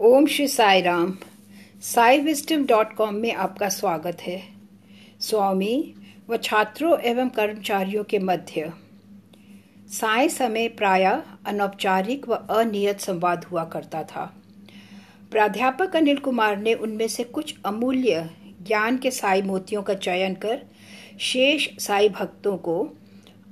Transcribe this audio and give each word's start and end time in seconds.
Om 0.00 0.26
Shri 0.26 0.48
Sai 0.48 0.80
Ram. 0.80 1.16
Sai 1.82 2.18
wisdom 2.20 2.66
dot 2.66 2.92
com 2.94 3.14
में 3.14 3.34
आपका 3.34 3.68
स्वागत 3.68 4.18
है। 4.20 4.42
स्वामी 5.20 5.94
व 6.30 6.36
छात्रों 6.36 6.98
एवं 7.00 7.28
कर्मचारियों 7.28 8.04
के 8.04 8.18
मध्य। 8.18 8.72
साय 9.88 10.28
समय 10.28 10.68
प्राय 10.68 11.04
अनौपचारिक 11.46 12.28
व 12.28 12.34
अनियत 12.34 13.00
संवाद 13.00 13.44
हुआ 13.44 13.64
करता 13.64 14.02
था। 14.02 14.42
प्राध्यापक 15.30 15.96
अनिल 15.96 16.16
कुमार 16.16 16.56
ने 16.56 16.74
उनमें 16.74 17.08
से 17.08 17.24
कुछ 17.24 17.54
अमूल्य 17.64 18.30
ज्ञान 18.62 18.98
के 18.98 19.10
साई 19.10 19.42
मोतियों 19.42 19.82
का 19.82 19.94
चयन 19.94 20.34
कर 20.34 20.62
शेष 21.20 21.68
साई 21.78 22.08
भक्तों 22.08 22.56
को 22.56 22.90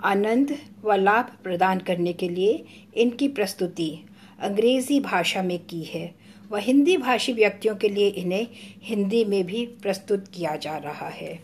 आनंद 0.04 0.58
व 0.84 0.94
लाभ 0.94 1.36
प्रदान 1.44 1.78
करने 1.78 2.12
के 2.12 2.28
लिए 2.28 2.64
इनकी 2.94 3.28
प्रस्तुति 3.28 4.04
अंग्रेज़ी 4.40 5.00
भाषा 5.00 5.42
में 5.42 5.58
की 5.58 5.82
है। 5.82 6.15
व 6.50 6.56
हिंदी 6.56 6.96
भाषी 6.96 7.32
व्यक्तियों 7.32 7.76
के 7.76 7.88
लिए 7.88 8.08
इन्हें 8.08 8.46
हिंदी 8.82 9.24
में 9.24 9.46
भी 9.46 9.66
प्रस्तुत 9.66 10.28
किया 10.28 10.56
जा 10.56 10.76
रहा 10.76 11.08
है। 11.08 11.42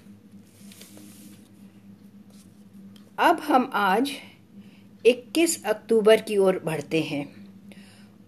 अब 3.19 3.41
हम 3.41 3.71
आज 3.75 4.11
21 5.07 5.65
अक्टूबर 5.65 6.21
की 6.21 6.37
ओर 6.37 6.63
बढ़ते 6.65 7.01
हैं। 7.01 7.43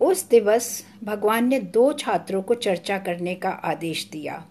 उस 0.00 0.28
दिवस 0.28 0.84
भगवान 1.04 1.48
ने 1.48 1.60
दो 1.60 1.92
छात्रों 1.92 2.42
को 2.42 2.54
चर्चा 2.54 2.98
करने 2.98 3.34
का 3.34 3.48
आदेश 3.48 4.08
दिया। 4.12 4.46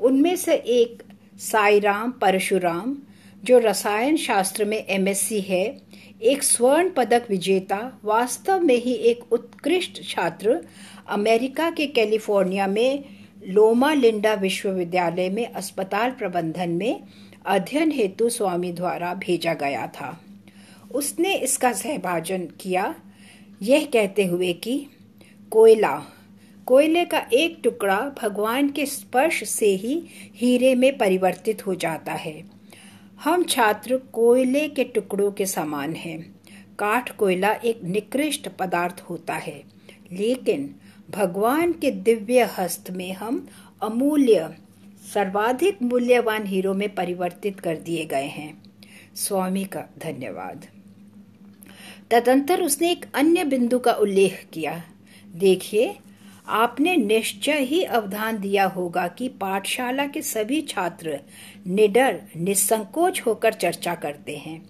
उनमें 0.00 0.36
से 0.36 0.54
एक 0.54 1.02
साईराम 1.38 2.10
परशुराम, 2.10 2.98
जो 3.44 3.58
रसायन 3.58 4.16
शास्त्र 4.16 4.64
में 4.64 4.86
एमएससी 4.88 5.40
है, 5.40 5.82
एक 6.22 6.42
स्वर्ण 6.42 6.90
पदक 6.90 7.26
विजेता, 7.30 8.00
वास्तव 8.04 8.60
में 8.60 8.76
ही 8.76 8.92
एक 8.92 9.32
उत्कृष्ट 9.32 10.08
छात्र 10.08 10.66
अमेरिका 11.08 11.70
के 11.70 11.86
कैलिफ़ोर्निया 11.86 12.66
में 12.66 13.04
लोमा 13.46 13.92
लिंडा 13.94 14.34
विश्वविद्यालय 14.34 15.28
में 15.30 15.52
अस्पताल 15.52 16.10
प्रबंधन 16.10 16.70
में 16.70 17.02
अध्ययन 17.46 17.92
हेतु 17.92 18.28
स्वामी 18.28 18.72
द्वारा 18.72 19.14
भेजा 19.14 19.54
गया 19.54 19.86
था। 19.86 20.20
उसने 20.94 21.34
इसका 21.34 21.72
सहभाजन 21.72 22.48
किया। 22.60 22.94
यह 23.62 23.84
कहते 23.84 24.24
हुए 24.24 24.52
कि, 24.52 24.86
कोयला, 25.50 26.02
कोयले 26.66 27.04
का 27.04 27.26
एक 27.32 27.60
टुकड़ा 27.64 28.14
भगवान 28.22 28.68
के 28.68 28.86
स्पर्श 28.86 29.48
से 29.48 29.66
ही 29.66 30.02
हीरे 30.34 30.74
में 30.74 30.98
परिवर्तित 30.98 31.66
हो 31.66 31.74
जाता 31.74 32.12
है। 32.12 32.44
हम 33.24 33.44
छात्र 33.44 33.96
कोयले 33.96 34.68
के 34.68 34.84
टुकड़ों 34.84 35.32
के 35.32 35.46
समान 35.46 35.92
हैं। 35.92 36.34
काठ 36.78 37.16
कोयला 37.16 37.52
एक 37.52 37.84
निकृष्ट 37.84 38.48
पदार्थ 38.48 39.04
होता 39.10 39.34
है, 39.34 39.62
लेकिन 40.12 40.74
भगवान 41.10 41.72
के 41.72 41.90
दिव्य 41.90 42.50
हस्त 42.58 42.90
में 42.90 43.12
हम 43.12 43.48
अमूल्य, 43.82 44.56
सर्वाधिक 45.14 45.82
मूल्यवान 45.82 46.46
हीरो 46.46 46.74
में 46.74 46.94
परिवर्तित 46.94 47.60
कर 47.60 47.76
दिए 47.76 48.04
गए 48.04 48.26
हैं। 48.26 48.62
स्वामी 49.14 49.64
का 49.64 49.80
धन्यवाद। 49.98 50.66
तदंतर 52.10 52.62
उसने 52.62 52.90
एक 52.90 53.06
अन्य 53.14 53.44
बिंदु 53.44 53.78
का 53.78 53.92
उल्लेख 53.92 54.46
किया। 54.52 54.84
देखिए, 55.34 55.96
आपने 56.48 56.96
निश्चय 56.96 57.58
ही 57.58 57.84
अवधान 57.84 58.38
दिया 58.38 58.64
होगा 58.64 59.08
कि 59.08 59.28
पाठशाला 59.28 60.06
के 60.06 60.22
सभी 60.22 60.62
छात्र 60.62 61.20
निडर, 61.66 62.22
निसंकोच 62.36 63.20
होकर 63.20 63.52
चर्चा 63.52 63.94
करते 63.94 64.36
हैं। 64.36 64.68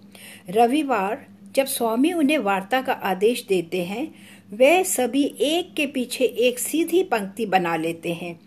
रविवार, 0.49 1.27
जब 1.55 1.65
स्वामी 1.65 2.13
उन्हें 2.13 2.37
वार्ता 2.37 2.81
का 2.81 2.93
आदेश 2.93 3.45
देते 3.49 3.83
हैं 3.83 4.13
वे 4.51 4.83
सभी 4.83 5.23
एक 5.41 5.73
के 5.73 5.85
पीछे 5.85 6.25
एक 6.25 6.59
सीधी 6.59 7.01
पंक्ति 7.03 7.45
बना 7.45 7.75
लेते 7.75 8.13
हैं। 8.13 8.39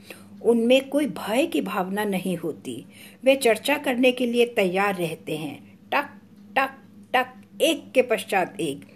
उनमें 0.42 0.88
कोई 0.88 1.06
भय 1.06 1.46
की 1.46 1.60
भावना 1.60 2.04
नहीं 2.04 2.36
होती। 2.36 2.84
वे 3.24 3.34
चर्चा 3.36 3.76
करने 3.78 4.12
के 4.12 4.26
लिए 4.26 4.46
तैयार 4.46 4.94
रहते 4.94 5.36
हैं। 5.36 5.58
टक 5.92 6.08
टक 6.56 6.70
टक, 7.14 7.32
एक 7.60 7.82
के 7.94 8.02
पश्चात 8.02 8.60
एक। 8.60 8.86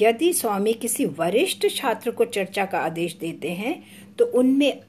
यदि 0.00 0.32
स्वामी 0.32 0.72
किसी 0.72 1.04
वरिष्ठ 1.18 1.66
छात्र 1.70 2.10
को 2.10 2.24
चर्चा 2.26 2.64
का 2.64 2.78
आदेश 2.78 3.16
देते 3.20 3.52
हैं 3.52 3.74
तो 4.18 4.24
उनमें 4.34 4.80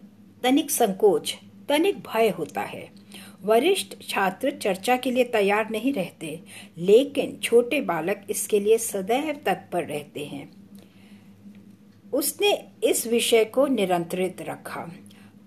तनिक 0.43 0.71
संकोच, 0.71 1.35
तनिक 1.69 1.99
भय 1.99 2.29
होता 2.29 2.61
है। 2.63 2.87
वरिष्ठ 3.43 3.95
छात्र 4.09 4.51
चर्चा 4.51 4.97
के 4.97 5.11
लिए 5.11 5.23
तैयार 5.23 5.69
नहीं 5.71 5.93
रहते, 5.93 6.39
लेकिन 6.77 7.37
छोटे 7.43 7.81
बालक 7.83 8.25
इसके 8.29 8.59
लिए 8.59 8.77
सदैव 8.77 9.33
तत्पर 9.45 9.83
रहते 9.83 10.25
हैं। 10.25 10.49
उसने 12.13 12.65
इस 12.83 13.07
विषय 13.07 13.45
को 13.45 13.67
निरंतरित 13.67 14.41
रखा। 14.41 14.79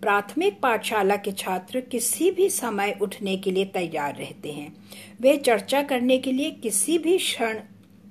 प्राथमिक 0.00 0.60
पाठशाला 0.60 1.16
के 1.16 1.32
छात्र 1.32 1.80
किसी 1.80 2.30
भी 2.30 2.50
समय 2.50 2.98
उठने 3.02 3.36
के 3.36 3.50
लिए 3.50 3.64
तैयार 3.64 4.16
रहते 4.16 4.52
हैं। 4.52 4.76
वे 5.20 5.36
चर्चा 5.36 5.82
करने 5.82 6.18
के 6.18 6.32
लिए 6.32 6.50
किसी 6.50 6.98
भी 6.98 7.18
क्षण 7.18 7.58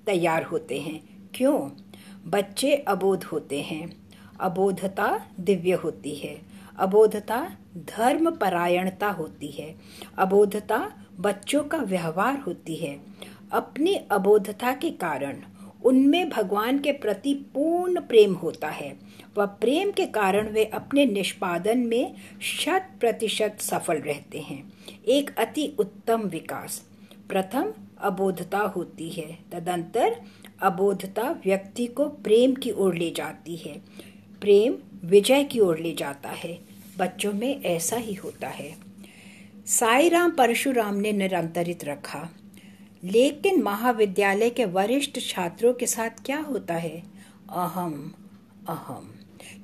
तैयार 0.05 0.43
होते 0.43 0.81
हैं। 0.81 1.29
क्यों? 1.35 1.69
बच्चे 2.25 2.75
अबोध 2.75 3.23
होते 3.23 3.61
हैं। 3.61 3.97
अबोधता 4.39 5.25
दिव्य 5.39 5.71
होती 5.71 6.15
है। 6.15 6.41
अबोधता 6.77 7.51
धर्म 7.77 8.31
परायणता 8.31 9.09
होती 9.09 9.47
है। 9.47 9.75
अबोधता 10.17 10.91
बच्चों 11.19 11.63
का 11.63 11.77
व्यवहार 11.77 12.39
होती 12.39 12.75
है। 12.75 12.99
अपनी 13.51 13.95
अबोधता 13.95 14.73
के 14.73 14.89
कारण 14.89 15.37
उनमें 15.87 16.29
भगवान 16.29 16.79
के 16.79 16.91
प्रति 16.91 17.33
पूर्ण 17.33 18.01
प्रेम 18.01 18.33
होता 18.33 18.67
है। 18.67 18.97
व 19.37 19.45
प्रेम 19.45 19.91
के 19.91 20.05
कारण 20.05 20.49
वे 20.49 20.65
अपने 20.65 21.05
निष्पादन 21.05 21.77
में 21.77 22.13
शत 22.41 22.89
प्रतिशत 22.99 23.57
सफल 23.59 23.93
रहते 23.93 24.39
हैं। 24.39 24.73
एक 25.07 25.35
अति 25.37 25.73
उत्तम 25.79 26.21
विकास। 26.21 26.83
प्रथम, 27.29 27.73
अबोधता 28.01 28.57
होती 28.57 29.09
है। 29.09 29.39
तदंतर, 29.51 30.21
अबोधता 30.61 31.31
व्यक्ति 31.45 31.85
को 31.85 32.05
प्रेम 32.05 32.53
की 32.53 32.71
ओर 32.71 32.95
ले 32.95 33.11
जाती 33.11 33.55
है। 33.55 33.81
प्रेम 34.41 34.75
विजय 35.05 35.43
की 35.43 35.59
ओर 35.59 35.79
ले 35.79 35.93
जाता 35.93 36.29
है। 36.29 36.59
बच्चों 36.97 37.33
में 37.33 37.63
ऐसा 37.63 37.95
ही 37.95 38.13
होता 38.13 38.47
है। 38.47 38.75
साई 39.65 40.09
राम 40.09 40.31
परशुराम 40.31 40.95
ने 40.95 41.11
निरंतरित 41.11 41.85
रखा। 41.85 42.29
लेकिन 43.03 43.61
महाविद्यालय 43.63 44.49
के 44.49 44.65
वरिष्ठ 44.65 45.19
छात्रों 45.19 45.73
के 45.73 45.85
साथ 45.85 46.09
क्या 46.25 46.39
होता 46.39 46.73
है? 46.73 47.03
अहम 47.49 48.13
अहम। 48.69 49.13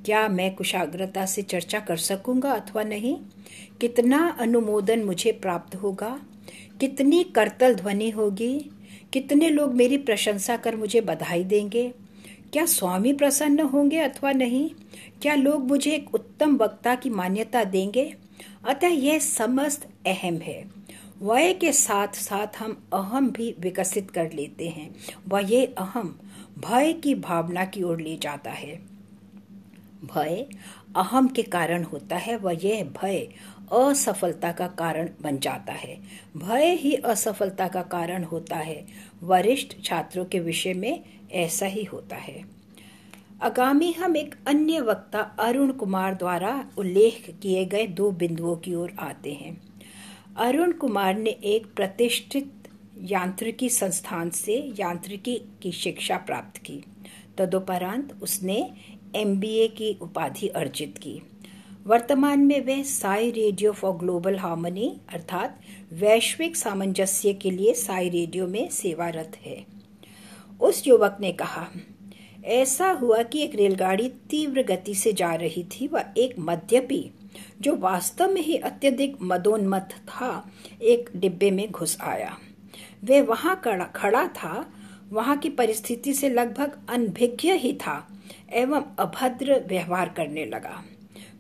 क्या 0.06 0.28
मैं 0.28 0.56
कुशाग्रता 0.56 1.26
से 1.26 1.42
चर्चा 1.42 1.80
कर 1.80 1.98
सकूँगा 1.98 2.52
अथवा 2.52 2.84
नहीं? 2.84 3.18
कितना 3.82 4.38
अनुमोदन 4.40 5.04
मुझे 5.04 5.32
प्राप्त 5.32 5.76
होगा? 5.76 6.20
कितनी 6.80 7.24
करतल 7.24 7.76
ध्वनि 7.76 8.10
होगी? 8.10 8.72
कितने 9.14 9.50
लोग 9.50 9.74
मेरी 9.74 9.98
प्रशंसा 9.98 10.58
कर 10.58 10.76
मुझे 10.76 11.02
बधाई 11.02 11.44
देंगे? 11.44 11.94
क्या 12.54 12.66
स्वामी 12.66 13.14
प्रसन्न 13.14 13.60
होंगे 13.60 13.98
अथवा 13.98 14.32
नहीं? 14.32 14.70
क्या 15.22 15.36
लोग 15.36 15.68
मुझे 15.68 15.92
एक 15.92 16.16
उत्तम 16.16 16.58
वक्ता 16.58 16.96
की 16.96 17.10
मान्यता 17.10 17.64
देंगे? 17.64 18.16
अतः 18.68 18.88
यह 18.88 19.20
समस्त 19.20 19.90
अहम 20.08 20.38
है। 20.38 20.83
वय 21.22 21.54
के 21.54 21.72
साथ 21.72 22.08
साथ 22.08 22.48
हम 22.60 22.84
अहम 22.94 23.30
भी 23.32 23.56
विकसित 23.60 24.12
कर 24.12 24.32
लेते 24.32 24.70
हैं। 24.70 24.96
व 25.28 25.40
ये 25.40 25.66
अहम 25.66 26.20
भय 26.60 26.94
की 26.94 27.16
भावना 27.16 27.66
की 27.66 27.84
ओर 27.84 28.02
ले 28.02 28.18
जाता 28.18 28.52
है। 28.52 28.76
भय 30.06 30.46
अहम 30.96 31.28
के 31.28 31.44
कारण 31.44 31.84
होता 31.84 32.16
है 32.16 32.38
व 32.38 32.52
यह 32.52 32.84
भय 32.84 33.28
असफलता 33.72 34.52
का 34.52 34.68
कारण 34.68 35.10
बन 35.22 35.38
जाता 35.38 35.74
है। 35.74 36.02
भय 36.38 36.76
ही 36.76 36.96
असफलता 36.96 37.68
का 37.68 37.82
कारण 37.82 38.24
होता 38.24 38.56
है। 38.56 38.86
वरिष्ठ 39.24 39.84
छात्रों 39.84 40.26
के 40.26 40.40
विषय 40.40 40.74
में 40.74 41.04
ऐसा 41.32 41.66
ही 41.66 41.84
होता 41.84 42.16
है। 42.16 42.44
आगामी 43.42 43.92
हम 43.92 44.18
एक 44.18 44.36
अन्य 44.48 44.82
वक्ता 44.82 45.20
अरुण 45.20 45.72
कुमार 45.72 46.16
द्वारा 46.16 46.70
उल्लेख 46.78 47.40
किए 47.42 47.66
गए 47.66 47.88
दो 47.88 48.12
बिंदुओं 48.12 48.56
की 48.56 48.76
ओर 48.76 48.94
आते 49.00 49.34
हैं। 49.34 49.73
अरुण 50.38 50.72
कुमार 50.72 51.18
ने 51.18 51.30
एक 51.30 51.66
प्रतिष्ठित 51.76 52.68
यांत्रिकी 53.02 53.70
संस्थान 53.70 54.30
से 54.30 54.56
यांत्रिकी 54.80 55.36
की 55.62 55.72
शिक्षा 55.72 56.18
प्राप्त 56.18 56.58
की। 56.58 56.84
तदुपरांत 57.38 58.14
उसने 58.22 58.72
एमबीए 59.16 59.68
की 59.68 59.98
उपाधि 60.02 60.48
अर्जित 60.48 60.98
की। 60.98 61.22
वर्तमान 61.86 62.40
में 62.40 62.60
वे 62.62 62.84
Sai 62.84 63.32
radio 63.32 63.72
for 63.72 63.94
global 63.94 64.38
harmony 64.38 64.92
अर्थात 65.14 65.60
वैश्विक 65.94 66.56
सामंजस्य 66.56 67.34
के 67.34 67.52
लिए 67.52 67.74
साई 67.74 68.10
रेडियो 68.10 68.48
में 68.48 68.70
सेवारत 68.70 69.38
है। 69.46 69.66
उस 70.62 70.88
युवक 70.88 71.18
ने 71.20 71.32
कहा, 71.32 71.68
ऐसा 72.46 72.92
हुआ 72.92 73.24
कि 73.24 73.44
एक 73.44 73.56
रेलगाड़ी 73.56 74.10
तीव्र 74.30 74.64
गति 74.64 74.96
से 74.96 75.14
जा 75.14 75.34
रही 75.36 75.64
थी 75.64 75.88
व 75.88 76.02
एक 76.18 76.36
मद्यपी 76.40 77.10
जो 77.62 77.76
वास्तव 77.76 78.32
में 78.32 78.42
ही 78.42 78.58
अत्यधिक 78.58 79.18
मदोन्मत 79.22 79.90
था, 80.08 80.52
एक 80.82 81.10
डिब्बे 81.16 81.52
में 81.52 81.72
घुस 81.72 81.98
आया। 82.02 82.38
वे 83.04 83.22
वहाँ 83.22 83.62
खड़ा 83.96 84.28
था। 84.28 84.74
वहाँ 85.10 85.38
की 85.38 85.50
परिस्थिति 85.50 86.14
से 86.14 86.30
लगभग 86.30 86.80
अनभिज्ञ 86.90 87.54
ही 87.54 87.74
था 87.74 88.22
एवं 88.54 88.84
अभद्र 89.00 89.66
व्यवहार 89.68 90.10
करने 90.10 90.46
लगा। 90.46 90.84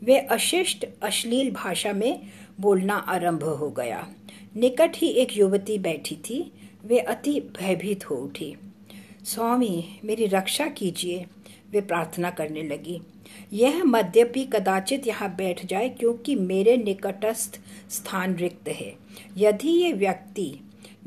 वे 0.03 0.17
अशिष्ट, 0.17 0.85
अश्लील 1.03 1.51
भाषा 1.51 1.93
में 1.93 2.19
बोलना 2.59 2.95
आरंभ 2.95 3.43
हो 3.43 3.69
गया। 3.69 4.07
निकट 4.55 4.91
ही 4.95 5.07
एक 5.07 5.37
युवती 5.37 5.77
बैठी 5.77 6.15
थी। 6.15 6.51
वे 6.85 6.99
अति 6.99 7.39
भयभीत 7.39 8.09
हो 8.09 8.15
उठी। 8.15 8.55
स्वामी, 9.25 9.99
मेरी 10.03 10.25
रक्षा 10.25 10.67
कीजिए। 10.67 11.25
वे 11.73 11.81
प्रार्थना 11.81 12.29
करने 12.29 12.63
लगी। 12.63 12.99
यह 13.53 13.83
मद्यपि 13.83 14.43
कदाचित 14.45 15.07
यहाँ 15.07 15.35
बैठ 15.35 15.65
जाए 15.65 15.89
क्योंकि 15.89 16.35
मेरे 16.35 16.77
निकटस्थ 16.77 17.59
स्थान 17.91 18.35
रिक्त 18.35 18.69
है। 18.69 18.93
यदि 19.37 19.69
ये 19.69 19.91
व्यक्ति 19.93 20.53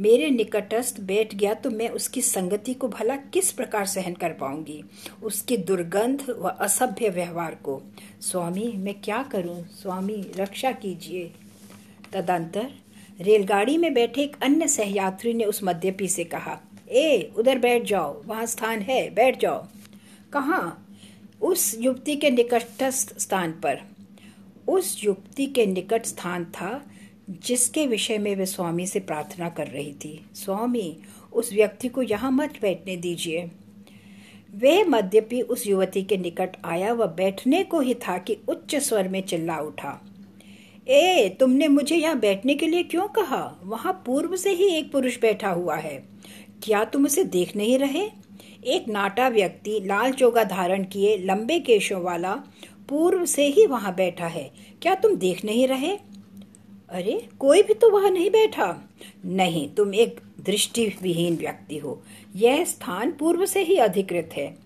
मेरे 0.00 0.30
निकटस्थ 0.30 1.00
बैठ 1.00 1.34
गया 1.34 1.52
तो 1.54 1.70
मैं 1.70 1.88
उसकी 1.88 2.20
संगति 2.20 2.74
को 2.74 2.88
भला 2.88 3.16
किस 3.16 3.52
प्रकार 3.52 3.86
सहन 3.86 4.14
कर 4.14 4.32
पाऊँगी? 4.32 4.82
उसकी 5.22 5.56
दुर्गंध 5.56 6.24
व 6.30 6.48
असभ्य 6.48 7.08
व्यवहार 7.08 7.54
को। 7.54 7.80
स्वामी, 8.20 8.72
मैं 8.76 8.94
क्या 8.94 9.22
करूँ? 9.22 9.62
स्वामी, 9.72 10.24
रक्षा 10.36 10.72
कीजिए। 10.72 11.30
तदंतर 12.12 12.68
रेलगाड़ी 13.20 13.78
में 13.78 13.92
बैठे 13.94 14.22
एक 14.22 14.36
अन्य 14.42 14.68
सहयात्री 14.68 15.32
ने 15.34 15.44
उस 15.44 15.60
मद्यपी 15.64 16.08
से 16.08 16.24
कहा, 16.24 16.58
ए, 16.90 17.32
उधर 17.36 17.58
बैठ 17.58 17.84
जाओ। 17.84 18.22
वहाँ 18.24 18.46
स्थान 18.46 18.80
है। 18.80 19.08
बैठ 19.10 19.40
जाओ। 19.40 19.64
कहा? 20.37 20.87
उस 21.43 21.77
युवती 21.81 22.17
के 22.17 22.31
निकटस्थ 22.31 23.19
स्थान 23.19 23.53
पर। 23.53 23.81
उस 24.69 25.05
युवती 25.05 25.47
के 25.47 25.67
निकट 25.67 26.05
स्थान 26.05 26.44
था, 26.44 26.87
जिसके 27.31 27.87
विषय 27.87 28.19
में 28.19 28.37
वे 28.37 28.47
स्वामी 28.47 28.87
से 28.87 29.00
प्रार्थना 29.00 29.49
कर 29.49 29.67
रही 29.67 29.93
थी। 29.93 30.27
स्वामी, 30.35 30.99
उस 31.33 31.53
व्यक्ति 31.53 31.88
को 31.88 32.03
यहाँ 32.03 32.31
मत 32.31 32.59
बैठने 32.62 32.97
दीजिए। 32.97 33.50
वे 34.55 34.85
मद्यपी 34.85 35.43
उस 35.43 35.67
युवती 35.67 36.03
के 36.03 36.17
निकट 36.17 36.56
आया 36.65 36.93
व 36.93 37.06
बैठने 37.06 37.65
को 37.65 37.81
ही 37.81 37.94
था 37.94 38.19
कि 38.19 38.38
उच्च 38.49 38.77
स्वर 38.77 39.09
में 39.09 39.23
चिल्ला 39.23 39.59
उठा। 39.59 40.06
ए, 40.88 41.37
तुमने 41.41 41.69
मुझे 41.69 41.97
यहाँ 41.97 42.19
बैठने 42.19 42.55
के 42.55 42.67
लिए 42.67 42.83
क्यों 42.83 43.09
कहा? 43.09 43.61
वहाँ 43.65 44.03
पूर्व 44.06 44.37
से 44.37 44.50
ही 44.50 44.67
एक 44.67 44.93
पुरुष 44.93 45.21
बैठा 45.21 45.50
हुआ 45.50 45.77
है। 45.77 46.05
क्या 46.62 46.85
तुम 46.85 47.05
उसे 47.05 47.25
देख 47.25 47.56
नहीं 47.56 47.79
रहे? 47.79 48.25
एक 48.66 48.88
नाटा 48.88 49.28
व्यक्ति 49.28 49.80
लाल 49.84 50.12
चोगा 50.12 50.44
धारण 50.44 50.84
किए 50.84 51.18
लंबे 51.18 51.60
केशों 51.60 52.02
वाला 52.02 52.34
पूर्व 52.88 53.24
से 53.24 53.46
ही 53.46 53.66
वहाँ 53.66 53.94
बैठा 53.94 54.26
है। 54.26 54.50
क्या 54.82 54.94
तुम 54.94 55.16
देख 55.16 55.44
नहीं 55.44 55.68
रहे? 55.68 55.98
अरे, 56.88 57.28
कोई 57.38 57.62
भी 57.62 57.74
तो 57.74 57.90
वहाँ 57.90 58.10
नहीं 58.10 58.30
बैठा। 58.30 58.88
नहीं, 59.24 59.68
तुम 59.68 59.94
एक 59.94 60.20
दृष्टि 60.40 60.86
विहीन 61.02 61.36
व्यक्ति 61.36 61.78
हो। 61.78 62.02
यह 62.36 62.64
स्थान 62.64 63.12
पूर्व 63.12 63.46
से 63.46 63.62
ही 63.62 63.76
अधिकृत 63.76 64.30
है। 64.32 64.56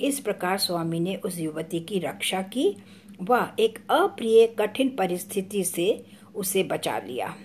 इस 0.00 0.20
प्रकार 0.20 0.58
स्वामी 0.58 1.00
ने 1.00 1.16
उस 1.16 1.38
युवती 1.38 1.80
की 1.80 1.98
रक्षा 1.98 2.42
की। 2.42 2.76
व 3.22 3.48
एक 3.60 3.78
अप्रिय, 3.90 4.46
कठिन 4.46 4.88
परिस्थिति 4.88 5.64
से 5.64 6.04
उसे 6.34 6.62
बचा 6.62 6.98
लिया। 6.98 7.36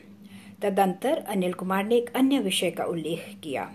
तदंतर 0.61 1.17
अनिल 1.17 1.53
कुमार 1.53 1.85
ने 1.85 1.95
एक 1.95 2.09
अन्य 2.15 2.39
विषय 2.39 2.71
का 2.71 2.83
उल्लेख 2.83 3.37
किया। 3.43 3.71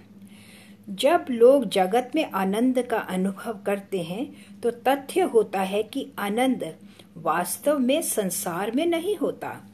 जब 0.88 1.24
लोग 1.30 1.68
जगत 1.68 2.10
में 2.14 2.30
आनंद 2.30 2.82
का 2.82 2.98
अनुभव 2.98 3.58
करते 3.66 4.02
हैं 4.02 4.60
तो 4.60 4.70
तथ्य 4.70 5.20
होता 5.20 5.60
है 5.60 5.82
कि 5.82 6.12
आनंद 6.18 6.76
वास्तव 7.16 7.78
में 7.78 8.02
संसार 8.02 8.70
में 8.70 8.86
नहीं 8.86 9.16
होता। 9.16 9.64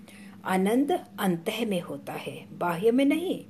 आनंद 0.44 0.92
अंत 1.20 1.44
में 1.68 1.80
होता 1.80 2.12
है, 2.12 2.46
बाह्य 2.58 2.90
में 2.90 3.04
नहीं। 3.04 3.44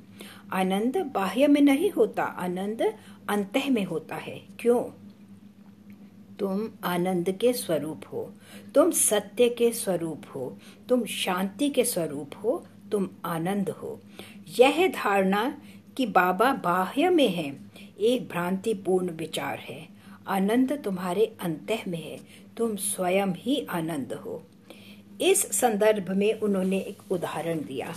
आनंद 0.52 0.96
बाह्य 0.96 1.46
में 1.46 1.60
नहीं 1.60 1.90
होता, 1.90 2.22
आनंद 2.22 2.82
अंत 3.28 3.52
में 3.70 3.84
होता 3.84 4.16
है। 4.16 4.42
क्यों? 4.58 4.84
तुम 6.38 6.70
आनंद 6.84 7.30
के 7.30 7.52
स्वरूप 7.52 8.02
हो, 8.12 8.34
तुम 8.74 8.90
सत्य 8.90 9.48
के 9.48 9.72
स्वरूप 9.72 10.22
हो, 10.34 10.58
तुम 10.88 11.04
शांति 11.04 11.70
के 11.70 11.84
स्वरूप 11.84 12.30
हो, 12.44 12.66
तुम 12.92 13.08
आनंद 13.24 13.70
हो। 13.70 14.00
यह 14.58 14.88
धारणा 14.88 15.58
कि 15.98 16.06
बाबा 16.06 16.52
बाह्य 16.52 17.10
में 17.10 17.28
है। 17.28 17.56
एक 18.00 18.28
भ्रांतिपूर्ण 18.28 19.10
विचार 19.10 19.58
है। 19.58 19.88
आनंद 20.28 20.72
तुम्हारे 20.84 21.36
अंत 21.40 21.82
में 21.88 22.10
है। 22.10 22.18
तुम 22.56 22.76
स्वयं 22.76 23.26
ही 23.26 23.66
आनंद 23.70 24.12
हो। 24.12 24.46
इस 25.20 25.52
संदर्भ 25.52 26.10
में 26.10 26.34
उन्होंने 26.34 26.78
एक 26.78 27.12
उदाहरण 27.12 27.58
दिया। 27.58 27.94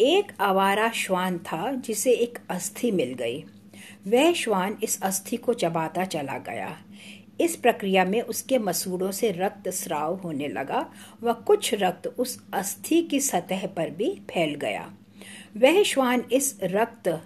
एक 0.00 0.32
आवारा 0.40 0.90
श्वान 0.90 1.38
था 1.38 1.72
जिसे 1.72 2.12
एक 2.12 2.38
अस्थि 2.48 2.90
मिल 2.90 3.14
गई। 3.14 3.44
वह 4.06 4.32
श्वान 4.32 4.78
इस 4.82 5.02
अस्थि 5.02 5.36
को 5.36 5.54
चबाता 5.54 6.04
चला 6.04 6.38
गया। 6.38 6.78
इस 7.40 7.56
प्रक्रिया 7.56 8.04
में 8.04 8.22
उसके 8.22 8.58
मसूड़ों 8.58 9.10
से 9.10 9.30
रक्त 9.30 9.68
स्राव 9.68 10.14
होने 10.14 10.48
लगा 10.48 10.92
व 11.22 11.32
कुछ 11.32 11.74
रक्त 11.74 12.06
उस 12.06 12.44
अस्थि 12.52 13.02
की 13.02 13.20
सतह 13.20 13.66
पर 13.66 13.90
भी 13.90 14.10
फैल 14.10 14.54
गया। 14.54 14.94
वह 15.56 15.82
श्वान 15.82 16.24
इस 16.32 16.58
रक्त 16.62 17.22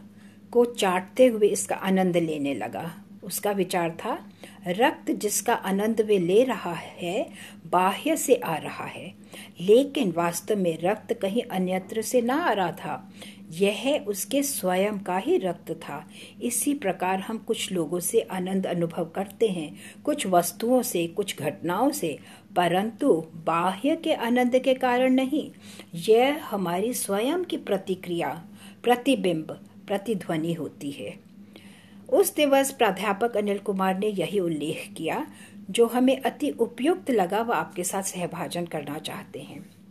को 0.50 0.64
चाटते 0.64 1.26
हुए 1.26 1.48
इसका 1.48 1.74
आनंद 1.74 2.16
लेने 2.16 2.54
लगा। 2.54 2.94
उसका 3.24 3.50
विचार 3.50 3.90
था, 3.90 4.30
रक्त 4.66 5.10
जिसका 5.10 5.54
आनंद 5.54 6.00
वे 6.00 6.18
ले 6.18 6.44
रहा 6.44 6.74
है, 6.74 7.30
बाह्य 7.70 8.16
से 8.16 8.34
आ 8.34 8.56
रहा 8.56 8.84
है। 8.84 9.14
लेकिन 9.60 10.12
वास्तव 10.16 10.56
में 10.56 10.78
रक्त 10.80 11.14
कहीं 11.14 11.42
अन्यत्र 11.42 12.02
से 12.02 12.20
ना 12.20 12.34
आ 12.34 12.52
रहा 12.52 12.72
था। 12.72 13.12
यह 13.50 14.04
उसके 14.08 14.42
स्वयं 14.42 14.98
का 14.98 15.18
ही 15.18 15.36
रक्त 15.36 15.72
था। 15.72 16.08
इसी 16.42 16.74
प्रकार 16.74 17.20
हम 17.20 17.38
कुछ 17.38 17.72
लोगों 17.72 18.00
से 18.00 18.20
आनंद 18.20 18.66
अनुभव 18.66 19.04
करते 19.04 19.48
हैं, 19.48 19.76
कुछ 20.04 20.26
वस्तुओं 20.26 20.82
से, 20.82 21.06
कुछ 21.06 21.38
घटनाओं 21.38 21.90
से, 21.90 22.18
परंतु 22.56 23.26
बाह्य 23.34 23.96
के 23.96 24.12
आनंद 24.12 24.58
के 24.58 24.74
कारण 24.74 25.12
नहीं। 25.12 25.50
यह 25.94 26.44
हमारी 26.44 26.94
स्वयं 26.94 27.44
की 27.44 27.56
प्रतिक्रिया, 27.56 28.44
प्रतिबिंब, 28.82 29.60
प्रतिध्वनि 29.86 30.52
होती 30.52 30.90
है। 30.90 31.18
उस 32.12 32.34
दिवस 32.34 32.70
प्राध्यापक 32.70 33.36
अनिल 33.36 33.58
कुमार 33.58 33.98
ने 33.98 34.06
यही 34.06 34.40
उल्लेख 34.40 34.94
किया, 34.96 35.26
जो 35.70 35.86
हमें 35.86 36.20
अति 36.20 36.50
उपयुक्त 36.50 37.10
लगा 37.10 37.42
व 37.42 37.52
आपके 37.52 37.84
साथ 37.84 38.02
सहभाजन 38.02 38.66
करना 38.66 38.98
चाहते 38.98 39.40
हैं। 39.40 39.83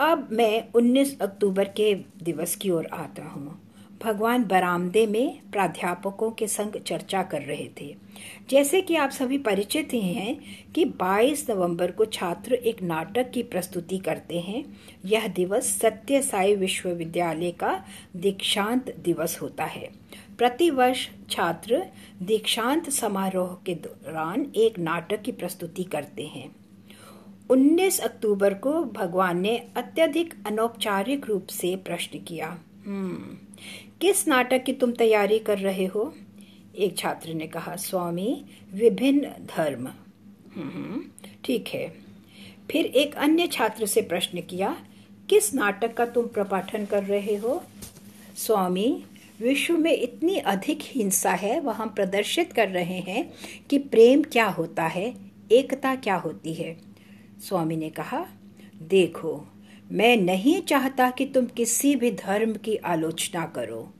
अब 0.00 0.28
मैं 0.32 0.72
19 0.74 1.20
अक्टूबर 1.20 1.64
के 1.64 1.94
दिवस 1.94 2.56
की 2.56 2.70
ओर 2.70 2.86
आता 2.86 3.22
हूँ। 3.22 3.60
भगवान 4.02 4.44
बरामदे 4.44 5.06
में 5.06 5.40
प्राध्यापकों 5.52 6.30
के 6.30 6.46
संग 6.46 6.72
चर्चा 6.72 7.22
कर 7.22 7.42
रहे 7.42 7.68
थे। 7.80 7.96
जैसे 8.50 8.82
कि 8.82 8.96
आप 8.96 9.10
सभी 9.10 9.38
परिचित 9.38 9.88
ही 9.92 10.00
हैं 10.00 10.40
कि 10.74 10.84
22 10.84 11.50
नवंबर 11.50 11.90
को 11.90 12.04
छात्र 12.04 12.54
एक 12.54 12.82
नाटक 12.82 13.30
की 13.30 13.42
प्रस्तुति 13.42 13.98
करते 13.98 14.40
हैं। 14.40 14.64
यह 15.04 15.28
दिवस 15.28 15.78
सत्य 15.78 16.22
साई 16.22 16.54
विश्वविद्यालय 16.54 17.50
का 17.50 17.84
दीक्षांत 18.16 18.96
दिवस 18.98 19.38
होता 19.42 19.64
है। 19.64 19.90
प्रतिवर्ष 20.38 21.08
छात्र 21.30 21.86
दीक्षांत 22.22 22.90
समारोह 22.90 23.58
के 23.66 23.74
दौरान 23.74 24.52
एक 24.56 24.78
नाटक 24.78 25.22
की 25.22 25.32
प्रस्तुति 25.32 25.84
करते 25.84 26.26
हैं। 26.26 26.57
19 27.50 27.98
अक्टूबर 27.98 28.54
को 28.54 28.84
भगवान 28.84 29.40
ने 29.40 29.58
अत्यधिक 29.76 30.34
अनौपचारिक 30.46 31.26
रूप 31.26 31.46
से 31.46 31.76
प्रश्न 31.76 32.18
किया। 32.18 32.58
हम्म 32.86 33.36
किस 34.00 34.28
नाटक 34.28 34.64
की 34.64 34.72
तुम 34.72 34.92
तैयारी 34.92 35.38
कर 35.38 35.58
रहे 35.58 35.86
हो? 35.86 36.14
एक 36.78 36.98
छात्र 36.98 37.34
ने 37.34 37.46
कहा 37.46 37.76
स्वामी 37.76 38.44
विभिन्न 38.74 39.20
धर्म। 39.56 39.88
हम्म, 40.56 41.04
ठीक 41.44 41.68
है। 41.68 41.94
फिर 42.70 42.86
एक 42.86 43.14
अन्य 43.14 43.46
छात्र 43.46 43.86
से 43.86 44.02
प्रश्न 44.02 44.40
किया 44.40 44.76
किस 45.30 45.54
नाटक 45.54 45.94
का 45.94 46.06
तुम 46.06 46.26
प्रपाठन 46.26 46.84
कर 46.84 47.04
रहे 47.04 47.36
हो? 47.36 47.62
स्वामी 48.36 49.04
विश्व 49.40 49.78
में 49.78 50.02
इतनी 50.02 50.36
अधिक 50.36 50.78
हिंसा 50.82 51.30
है 51.30 51.60
वह 51.60 51.72
हम 51.72 51.88
प्रदर्शित 51.88 52.52
कर 52.52 52.68
रहे 52.68 52.98
हैं 52.98 53.32
कि 53.70 53.78
प्रेम 53.78 54.22
क्या 54.22 54.46
होता 54.46 54.86
है 54.86 55.14
एकता 55.52 55.96
क्या 55.96 56.16
होती 56.16 56.54
है? 56.54 56.87
स्वामी 57.42 57.76
ने 57.76 57.90
कहा, 57.90 58.26
देखो, 58.82 59.46
मैं 59.92 60.16
नहीं 60.16 60.62
चाहता 60.62 61.10
कि 61.10 61.26
तुम 61.26 61.44
किसी 61.46 61.96
भी 61.96 62.10
धर्म 62.10 62.54
की 62.54 62.76
आलोचना 62.76 63.46
करो। 63.46 63.92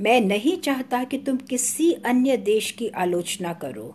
मैं 0.00 0.20
नहीं 0.20 0.56
चाहता 0.56 1.04
कि 1.04 1.18
तुम 1.18 1.36
किसी 1.36 1.92
अन्य 1.92 2.36
देश 2.36 2.70
की 2.70 2.88
आलोचना 2.88 3.52
करो। 3.52 3.94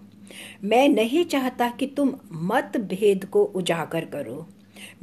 मैं 0.63 0.89
नहीं 0.89 1.25
चाहता 1.25 1.69
कि 1.69 1.87
तुम 1.87 2.13
मत 2.31 2.77
भेद 2.77 3.25
को 3.25 3.43
उजागर 3.43 4.05
करो। 4.05 4.47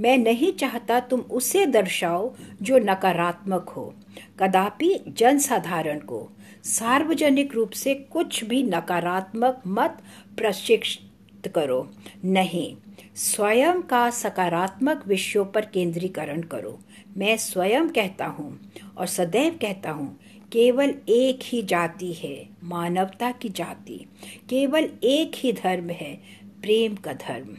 मैं 0.01 0.19
नहीं 0.19 0.53
चाहता 0.53 1.01
तुम 1.01 1.21
उसे 1.21 1.67
दर्शाओ 1.67 2.35
जो 2.63 2.79
नकारात्मक 2.79 3.69
हो। 3.69 3.95
कदापि 4.41 5.01
जनसाधारण 5.09 5.99
को 5.99 6.31
सार्वजनिक 6.65 7.55
रूप 7.55 7.71
से 7.71 7.95
कुछ 7.95 8.45
भी 8.45 8.63
नकारात्मक 8.63 9.63
मत 9.67 10.03
प्रशिक्षित 10.37 11.53
करो। 11.55 11.91
नहीं 12.25 12.77
स्वयं 13.17 13.83
का 13.83 14.11
सकारात्मक 14.11 15.07
विषयों 15.07 15.45
पर 15.45 15.65
केंद्रीकरण 15.65 16.43
करो। 16.43 16.79
मैं 17.17 17.37
स्वयं 17.37 17.89
कहता 17.89 18.27
हूँ 18.27 18.71
और 18.99 19.07
सदैव 19.07 19.59
कहता 19.63 19.91
हूँ, 19.91 20.21
केवल 20.53 20.95
एक 21.09 21.41
ही 21.43 21.63
जाति 21.63 22.13
है, 22.13 22.49
मानवता 22.65 23.33
की 23.33 23.49
जाति। 23.49 24.07
केवल 24.51 24.91
एक 25.05 25.33
ही 25.35 25.53
धर्म 25.53 25.91
है, 25.91 26.15
प्रेम 26.63 26.95
का 26.95 27.13
धर्म। 27.13 27.57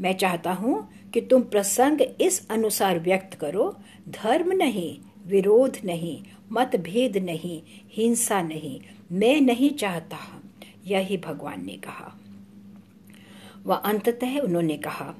मैं 0.00 0.12
चाहता 0.12 0.52
हूँ 0.52 0.88
कि 1.14 1.20
तुम 1.20 1.42
प्रसंग 1.42 2.00
इस 2.00 2.48
अनुसार 2.50 2.98
व्यक्त 2.98 3.34
करो। 3.34 3.76
धर्म 4.08 4.52
नहीं, 4.52 4.98
विरोध 5.26 5.78
नहीं, 5.84 6.22
मतभेद 6.52 7.16
नहीं, 7.16 7.62
हिंसा 7.92 8.42
नहीं, 8.42 8.80
मैं 9.12 9.40
नहीं 9.40 9.70
चाहता। 9.70 10.18
यही 10.86 11.16
भगवान 11.16 11.66
ने 11.66 11.72
कहा। 11.72 12.18
वह 13.66 13.76
अंततः 13.76 14.38
उन्होंने 14.38 14.76
कहा, 14.76 15.14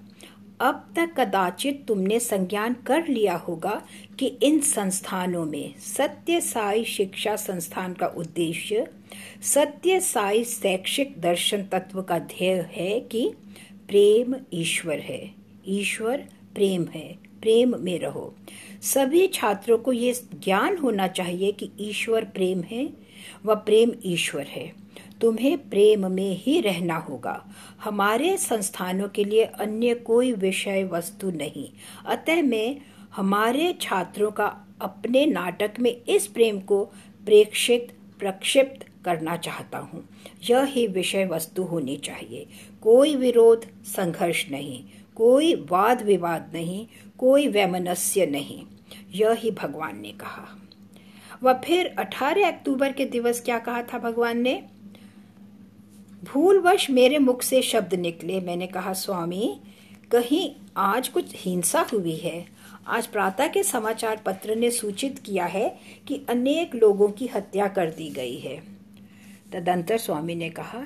अब 0.60 0.92
तक 0.96 1.14
कदाचित 1.20 1.84
तुमने 1.88 2.18
संज्ञान 2.20 2.74
कर 2.86 3.08
लिया 3.08 3.36
होगा 3.36 3.82
कि 4.18 4.26
इन 4.26 4.60
संस्थानों 4.60 5.44
में 5.44 5.74
सत्य 5.78 6.40
साई 6.40 6.84
शिक्षा 6.84 7.36
संस्थान 7.36 7.92
का 7.92 8.06
उद्देश्य 8.06 8.86
सत्य 9.42 10.00
साई 10.00 10.44
शैक्षिक 10.44 11.20
दर्शन 11.20 11.64
तत्व 11.64 12.02
का 12.02 12.18
ध्येय 12.18 12.68
है 12.72 13.00
कि 13.00 13.28
प्रेम 13.88 14.34
ईश्वर 14.52 14.98
है। 14.98 15.34
ईश्वर 15.68 16.24
प्रेम 16.54 16.86
है, 16.94 17.16
प्रेम 17.42 17.74
में 17.78 17.98
रहो। 17.98 18.34
सभी 18.82 19.26
छात्रों 19.26 19.78
को 19.78 19.92
ये 19.92 20.12
ज्ञान 20.44 20.76
होना 20.76 21.06
चाहिए 21.08 21.52
कि 21.52 21.70
ईश्वर 21.80 22.24
प्रेम 22.24 22.62
है 22.62 22.88
व 23.44 23.54
प्रेम 23.54 23.92
ईश्वर 24.04 24.46
है। 24.46 24.72
तुम्हें 25.20 25.68
प्रेम 25.68 26.12
में 26.12 26.36
ही 26.36 26.60
रहना 26.60 26.96
होगा। 26.96 27.46
हमारे 27.84 28.36
संस्थानों 28.36 29.08
के 29.08 29.24
लिए 29.24 29.44
अन्य 29.44 29.94
कोई 29.94 30.32
विषय 30.32 30.84
वस्तु 30.84 31.30
नहीं। 31.30 31.68
अतः 32.06 32.42
मैं 32.42 32.76
हमारे 33.16 33.78
छात्रों 33.80 34.30
का 34.30 34.56
अपने 34.80 35.26
नाटक 35.26 35.70
में 35.80 36.02
इस 36.08 36.26
प्रेम 36.26 36.60
को 36.60 36.84
प्रेक्षित, 37.24 37.98
प्रक्षिप्त 38.18 39.04
करना 39.04 39.36
चाहता 39.36 39.78
हूँ। 39.78 40.08
यह 40.50 40.62
ही 40.62 40.86
विषय 40.86 41.24
वस्तु 41.26 41.62
होनी 41.62 41.96
चाहिए। 41.96 42.46
कोई 42.82 43.16
विरोध, 43.16 43.66
संघर्ष 43.84 44.50
नहीं। 44.50 44.84
कोई 45.14 45.54
वाद 45.54 46.02
विवाद 46.02 46.50
नहीं। 46.54 46.86
कोई 47.18 47.48
वैमनस्य 47.48 48.26
नहीं। 48.26 48.62
यह 49.14 49.32
ही 49.32 49.50
भगवान 49.50 50.00
ने 50.00 50.12
कहा। 50.12 50.62
वह 51.42 51.52
फिर 51.52 51.94
18 51.98 52.48
अक्टूबर 52.48 52.92
के 52.92 53.04
दिवस 53.04 53.40
क्या 53.40 53.58
कहा 53.58 53.82
था 53.82 53.98
भगवान 53.98 54.38
ने? 54.38 54.64
भूलवश 56.28 56.90
मेरे 56.90 57.18
मुख 57.18 57.42
से 57.42 57.62
शब्द 57.62 57.94
निकले। 57.94 58.40
मैंने 58.40 58.66
कहा 58.66 58.92
स्वामी 58.92 59.60
कहीं 60.10 60.66
आज 60.76 61.08
कुछ 61.08 61.24
हिंसा 61.34 61.86
हुई 61.92 62.16
है। 62.16 62.46
आज 62.86 63.06
प्रातः 63.06 63.46
के 63.46 63.62
समाचार 63.62 64.16
पत्र 64.26 64.56
ने 64.56 64.70
सूचित 64.70 65.18
किया 65.18 65.44
है 65.44 65.78
कि 66.08 66.26
अनेक 66.28 66.74
लोगों 66.74 67.08
की 67.08 67.26
हत्या 67.26 67.68
कर 67.68 67.90
दी 67.90 68.10
गई 68.10 68.38
है। 68.38 68.62
तदंतर 69.52 69.98
स्वामी 69.98 70.34
ने 70.34 70.50
कहा 70.50 70.84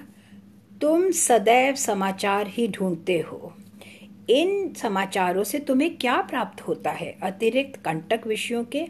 तुम 0.81 1.11
सदैव 1.11 1.75
समाचार 1.75 2.47
ही 2.47 2.69
ढूंढते 2.69 3.21
हो। 3.21 3.53
इन 4.31 4.75
समाचारों 4.75 5.45
से 5.45 5.59
तुम्हें 5.59 5.97
क्या 5.97 6.23
प्राप्त 6.23 6.61
होता 6.61 6.91
है? 6.91 7.19
अतिरिक्त 7.23 7.81
कंटक 7.81 8.21
विषयों 8.27 8.65
के 8.65 8.87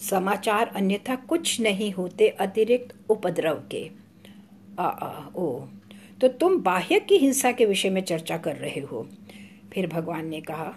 समाचार 0.00 0.66
अन्यथा 0.66 1.16
कुछ 1.16 1.60
नहीं 1.60 1.92
होते 1.92 2.28
अतिरिक्त 2.28 3.10
उपद्रव 3.10 3.62
के। 3.70 3.90
आ, 4.78 4.86
आ 4.86 5.28
ओ। 5.36 5.60
तो 6.20 6.28
तुम 6.28 6.60
बाह्य 6.60 7.00
की 7.00 7.16
हिंसा 7.16 7.52
के 7.52 7.66
विषय 7.66 7.90
में 7.90 8.00
चर्चा 8.00 8.36
कर 8.36 8.56
रहे 8.56 8.80
हो। 8.80 9.08
फिर 9.72 9.86
भगवान 9.86 10.26
ने 10.26 10.40
कहा 10.40 10.74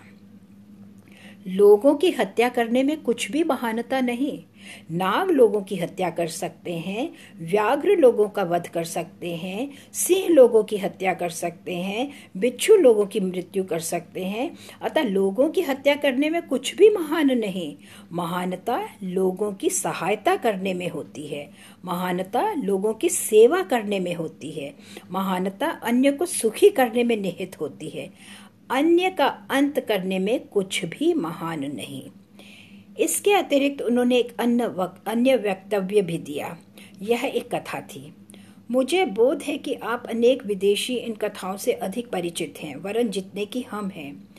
लोगों 1.48 1.96
की 1.96 2.12
हत्या 2.12 2.50
करने 2.50 2.84
में 2.84 3.02
कुछ 3.02 3.32
भी 3.32 3.44
महानता 3.44 4.02
नहीं। 4.02 4.44
नाग 4.92 5.32
लोगों 5.32 5.62
की 5.62 5.76
हत्या 5.76 6.10
कर 6.10 6.28
सकते 6.28 6.74
हैं, 6.74 7.10
व्याघ्र 7.38 7.98
लोगों 7.98 8.30
का 8.30 8.44
वध 8.44 8.68
कर 8.68 8.84
सकते 8.84 9.36
हैं, 9.36 9.70
सिंह 9.94 10.30
लोगों 10.30 10.64
की 10.64 10.78
हत्या 10.78 11.14
कर 11.14 11.30
सकते 11.30 11.76
हैं, 11.76 12.12
बिच्छू 12.38 12.76
लोगों 12.76 13.06
की 13.06 13.20
मृत्यु 13.20 13.64
कर 13.64 13.80
सकते 13.80 14.26
हैं। 14.26 14.58
अतः 14.82 15.02
लोगों 15.02 15.50
की 15.50 15.62
हत्या 15.62 15.96
करने 15.96 16.30
में 16.30 16.42
कुछ 16.42 16.76
भी 16.76 16.90
महान 16.90 17.32
नहीं। 17.32 17.76
महानता 18.12 18.90
लोगों 19.04 19.54
की 19.54 19.70
सहायता 19.70 20.36
करने 20.36 20.74
में 20.74 20.90
होती 20.90 21.28
है। 21.28 21.50
महानता 21.86 22.54
लोगों 22.54 22.94
की 22.94 23.10
सेवा 23.10 23.62
करने 23.62 24.00
में 24.00 24.14
होती 24.14 24.52
है। 24.52 24.76
महानता 25.12 25.68
अन्य 25.68 26.12
को 26.12 26.26
सुखी 26.26 26.70
करने 26.70 27.04
में 27.04 27.18
निहित 27.18 27.62
होती 27.62 27.90
है। 27.90 28.40
अन्य 28.72 29.10
का 29.10 29.28
अंत 29.50 29.80
करने 29.80 30.20
में 30.20 30.48
कुछ 30.48 30.86
भी 30.86 31.14
महान 31.14 31.60
नहीं। 31.60 32.04
इसके 33.00 33.34
अतिरिक्त 33.34 33.82
उन्होंने 33.82 34.18
एक 34.18 34.34
अन्य 34.40 34.64
अन्य 35.08 35.36
वक्तव्य 35.36 36.02
भी 36.02 36.18
दिया। 36.18 36.58
यह 37.02 37.24
एक 37.24 37.56
कथा 37.56 37.82
थी। 37.82 38.14
मुझे 38.72 39.06
बोध 39.06 39.44
है 39.44 39.58
कि 39.58 39.74
आप 39.74 40.04
अनेक 40.10 40.46
विदेशी 40.46 40.96
इन 40.96 41.14
कथाओं 41.14 41.58
से 41.58 41.72
अधिक 41.72 42.10
परिचित 42.10 42.56
हैं, 42.60 42.76
वरन 42.76 43.10
जितने 43.10 43.46
की 43.46 43.62
हम 43.62 43.90
हैं। 43.90 44.30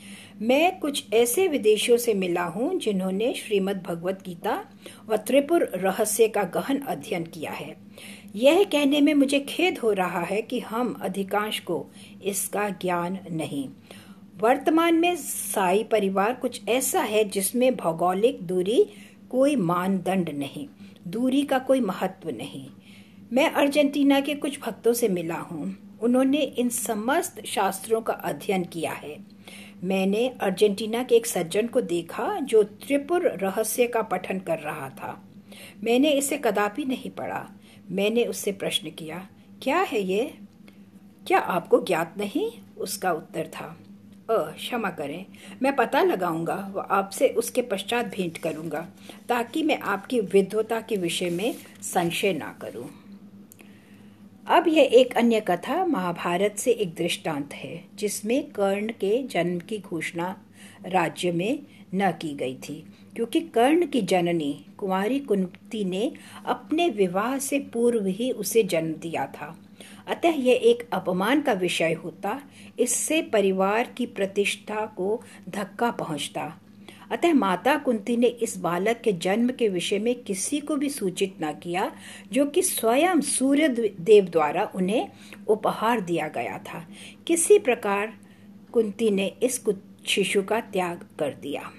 मैं 0.41 0.79
कुछ 0.79 1.13
ऐसे 1.13 1.47
विदेशियों 1.47 1.97
से 1.97 2.13
मिला 2.13 2.43
हूँ, 2.43 2.79
जिन्होंने 2.79 3.33
श्रीमद् 3.33 3.83
भगवत 3.83 4.23
गीता 4.25 4.65
व 5.07 5.17
त्रिपुर 5.17 5.71
रहस्य 5.75 6.27
का 6.27 6.43
गहन 6.43 6.79
अध्ययन 6.79 7.23
किया 7.23 7.51
है। 7.51 7.75
यह 8.35 8.63
कहने 8.63 9.01
में 9.01 9.13
मुझे 9.13 9.39
खेद 9.39 9.77
हो 9.77 9.91
रहा 9.91 10.21
है 10.21 10.41
कि 10.41 10.59
हम 10.59 10.99
अधिकांश 11.01 11.59
को 11.59 11.85
इसका 12.23 12.69
ज्ञान 12.69 13.19
नहीं। 13.31 13.69
वर्तमान 14.35 14.95
में 14.95 15.15
साई 15.15 15.83
परिवार 15.83 16.33
कुछ 16.33 16.67
ऐसा 16.69 17.01
है 17.01 17.23
जिसमें 17.23 17.75
भौगोलिक 17.75 18.41
दूरी 18.41 18.85
कोई 19.29 19.55
मानदंड 19.55 20.29
नहीं, 20.29 20.67
दूरी 21.07 21.43
का 21.43 21.59
कोई 21.59 21.79
महत्व 21.79 22.29
नहीं। 22.29 22.69
मैं 23.33 23.51
अर्जेंटीना 23.51 24.19
के 24.19 24.35
कुछ 24.35 24.59
भक्तों 24.61 24.93
से 24.93 25.07
मिला 25.07 25.35
हूँ। 25.35 25.97
उन्होंने 26.01 26.37
इन 26.37 26.69
समस्त 26.69 27.45
शास्त्रों 27.45 28.01
का 28.01 28.13
अध्ययन 28.13 28.63
किया 28.63 28.91
है। 28.91 29.17
मैंने 29.83 30.27
अर्जेंटीना 30.41 31.03
के 31.03 31.15
एक 31.15 31.25
सज्जन 31.25 31.67
को 31.67 31.81
देखा 31.81 32.39
जो 32.39 32.63
त्रिपुर 32.63 33.27
रहस्य 33.27 33.87
का 33.87 34.01
पठन 34.01 34.39
कर 34.39 34.59
रहा 34.59 34.89
था। 34.89 35.23
मैंने 35.83 36.11
इसे 36.11 36.37
कदापि 36.37 36.85
नहीं 36.85 37.09
पढ़ा। 37.09 37.47
मैंने 37.91 38.25
उससे 38.25 38.51
प्रश्न 38.51 38.89
किया, 38.89 39.27
क्या 39.63 39.79
है 39.79 40.01
ये? 40.01 40.33
क्या 41.27 41.39
आपको 41.39 41.81
ज्ञात 41.81 42.15
नहीं? 42.17 42.51
उसका 42.77 43.11
उत्तर 43.11 43.47
था। 43.47 43.77
क्षमा 44.57 44.89
करें। 44.89 45.25
मैं 45.61 45.75
पता 45.75 46.01
लगाऊँगा 46.03 46.55
व 46.75 46.85
आपसे 46.91 47.27
उसके 47.27 47.61
पश्चात 47.61 48.05
भेंट 48.05 48.37
करूँगा, 48.37 48.87
ताकि 49.29 49.63
मैं 49.63 49.79
आपकी 49.79 50.19
विद्वता 50.19 50.79
के 50.81 50.97
विषय 50.97 51.29
में 51.29 51.53
संशय 51.83 52.33
ना 52.33 52.55
करूँ। 52.61 52.89
अब 54.47 54.67
यह 54.67 54.89
एक 54.93 55.13
अन्य 55.17 55.39
कथा 55.39 55.85
महाभारत 55.85 56.55
से 56.57 56.71
एक 56.71 56.93
दृष्टांत 56.95 57.53
है, 57.53 57.83
जिसमें 57.95 58.43
कर्ण 58.51 58.91
के 58.91 59.21
जन्म 59.23 59.59
की 59.59 59.77
घोषणा 59.79 60.35
राज्य 60.85 61.31
में 61.31 61.59
न 61.95 62.11
की 62.11 62.33
गई 62.33 62.55
थी, 62.55 62.83
क्योंकि 63.15 63.39
कर्ण 63.41 63.85
की 63.85 64.01
जननी 64.01 64.53
कुमारी 64.77 65.19
कुंती 65.19 65.83
ने 65.83 66.11
अपने 66.45 66.89
विवाह 66.89 67.37
से 67.37 67.59
पूर्व 67.73 68.05
ही 68.05 68.31
उसे 68.31 68.63
जन्म 68.63 68.93
दिया 68.93 69.25
था। 69.25 69.55
अतः 70.07 70.29
यह 70.29 70.59
एक 70.63 70.89
अपमान 70.93 71.41
का 71.41 71.53
विषय 71.53 71.93
होता, 71.93 72.41
इससे 72.79 73.21
परिवार 73.21 73.93
की 73.97 74.05
प्रतिष्ठा 74.05 74.85
को 74.85 75.23
धक्का 75.49 75.91
पहुँचता। 75.91 76.61
अतः 77.11 77.33
माता 77.33 77.77
कुंती 77.77 78.17
ने 78.17 78.27
इस 78.27 78.57
बालक 78.57 79.01
के 79.03 79.11
जन्म 79.11 79.49
के 79.49 79.69
विषय 79.69 79.99
में 79.99 80.15
किसी 80.15 80.59
को 80.59 80.75
भी 80.75 80.89
सूचित 80.89 81.35
न 81.41 81.53
किया, 81.53 81.91
जो 82.31 82.45
कि 82.45 82.61
स्वयं 82.61 83.21
सूर्य 83.21 83.67
देव 83.99 84.25
द्वारा 84.25 84.71
उन्हें 84.75 85.09
उपहार 85.47 86.01
दिया 86.01 86.27
गया 86.27 86.57
था। 86.57 86.87
किसी 87.27 87.59
प्रकार 87.59 88.13
कुंती 88.73 89.09
ने 89.09 89.33
इस 89.43 89.63
शिशु 90.07 90.41
का 90.41 90.59
त्याग 90.59 91.07
कर 91.19 91.33
दिया। 91.33 91.71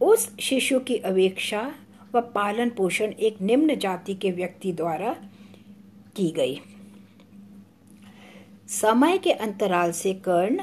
उस 0.00 0.36
शिशु 0.40 0.80
की 0.80 0.96
अवेक्षा 0.96 1.74
व 2.14 2.20
पालन 2.20 2.70
पोषण 2.70 3.12
एक 3.12 3.40
निम्न 3.42 3.74
जाति 3.74 4.14
के 4.14 4.30
व्यक्ति 4.30 4.72
द्वारा 4.72 5.12
की 6.16 6.30
गई। 6.30 6.60
समय 8.70 9.18
के 9.18 9.32
अंतराल 9.32 9.92
से 9.92 10.14
कर्ण 10.14 10.62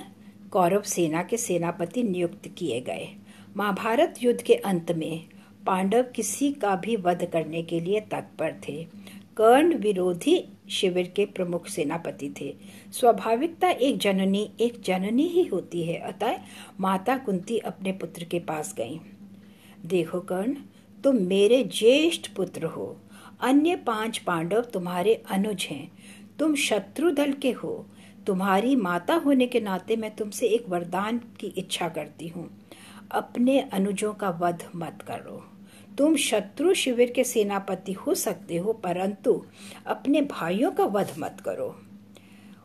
कौरव 0.51 0.81
सेना 0.81 1.23
के 1.23 1.37
सेनापति 1.37 2.03
नियुक्त 2.03 2.47
किए 2.57 2.81
गए। 2.81 3.07
महाभारत 3.57 4.13
युद्ध 4.21 4.41
के 4.41 4.53
अंत 4.53 4.91
में 4.91 5.25
पांडव 5.65 6.03
किसी 6.03 6.51
का 6.51 6.75
भी 6.75 6.95
वध 6.95 7.29
करने 7.33 7.63
के 7.63 7.79
लिए 7.79 7.99
तत्पर 7.99 8.55
थे। 8.69 8.87
कर्ण 9.37 9.75
विरोधी 9.75 10.45
शिविर 10.69 11.07
के 11.07 11.25
प्रमुख 11.25 11.67
सेनापति 11.67 12.33
थे। 12.41 12.55
स्वाभाविकता 12.93 13.69
एक 13.69 13.97
जननी 13.97 14.51
एक 14.59 14.81
जननी 14.81 15.27
ही 15.27 15.43
होती 15.43 15.83
है, 15.83 15.97
अतः 15.97 16.39
माता 16.79 17.17
कुंती 17.17 17.57
अपने 17.57 17.91
पुत्र 17.91 18.23
के 18.23 18.39
पास 18.39 18.75
गई। 18.77 18.99
देखो 19.85 20.19
कर्ण, 20.19 20.53
तुम 21.03 21.15
मेरे 21.15 21.63
ज्येष्ठ 21.63 22.27
पुत्र 22.27 22.63
हो। 22.63 22.97
अन्य 23.41 23.75
पाँच 23.75 24.17
पांडव 24.17 24.61
तुम्हारे 24.61 25.23
अनुज 25.31 25.67
हैं। 25.71 25.91
तुम 26.39 26.55
शत्रु 26.55 27.11
दल 27.11 27.31
के 27.33 27.51
हो। 27.51 27.85
तुम्हारी 28.27 28.75
माता 28.75 29.15
होने 29.15 29.47
के 29.47 29.59
नाते 29.59 29.95
मैं 29.95 30.15
तुमसे 30.15 30.47
एक 30.47 30.69
वरदान 30.69 31.17
की 31.17 31.47
इच्छा 31.47 31.89
करती 31.89 32.27
हूँ। 32.27 32.67
अपने 33.11 33.59
अनुजों 33.59 34.13
का 34.13 34.29
वध 34.29 34.63
मत 34.75 34.99
करो। 35.07 35.45
तुम 35.97 36.15
शत्रु 36.15 36.73
शिविर 36.73 37.11
के 37.11 37.23
सेनापति 37.23 37.93
हो 37.93 38.13
सकते 38.13 38.57
हो, 38.57 38.73
परंतु 38.73 39.45
अपने 39.85 40.21
भाइयों 40.21 40.71
का 40.71 40.83
वध 40.83 41.15
मत 41.19 41.37
करो। 41.45 41.79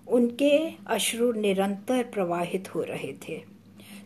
उनके 0.08 0.70
अश्रु 0.86 1.32
निरंतर 1.32 2.02
प्रवाहित 2.02 2.74
हो 2.74 2.82
रहे 2.82 3.12
थे। 3.12 3.42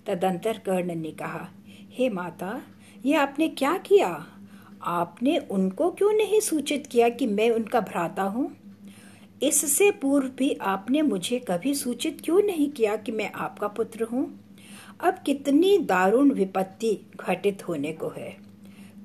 तदंतर 0.06 0.58
कर्ण 0.58 0.94
ने 0.94 1.10
कहा, 1.10 1.48
हे 1.92 2.08
माता, 2.08 2.62
ये 3.04 3.14
आपने 3.14 3.48
क्या 3.48 3.76
किया? 3.76 4.26
आपने 4.82 5.38
उनको 5.38 5.90
क्यों 5.90 6.12
नहीं 6.12 6.40
सूचित 6.40 6.86
किया 6.86 7.08
कि 7.08 7.26
मैं 7.26 7.50
उनका 7.50 7.80
भ्राता 7.80 8.22
हूँ? 8.22 8.56
इससे 9.42 9.90
पूर्व 9.90 10.28
भी 10.28 10.54
आपने 10.54 11.02
मुझे 11.02 11.38
कभी 11.38 11.74
सूचित 11.74 12.20
क्यों 12.24 12.42
नहीं 12.42 12.70
किया 12.70 12.96
कि 12.96 13.12
मैं 13.12 13.32
आपका 13.32 13.68
पुत्र 13.68 14.02
हूँ? 14.02 14.40
अब 15.00 15.14
कितनी 15.26 15.78
दारुण 15.78 16.30
विपत्ति 16.30 17.00
घटित 17.20 17.68
होने 17.68 17.92
को 17.92 18.08
है। 18.08 18.36